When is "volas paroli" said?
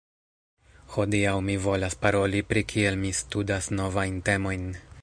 1.67-2.43